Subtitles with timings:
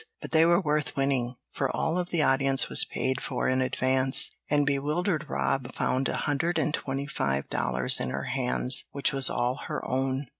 [0.19, 4.31] But they were worth winning, for all of the audience was paid for in advance,
[4.49, 9.29] and bewildered Rob found a hundred and twenty five dollars in her hands, which was
[9.29, 10.29] all her own.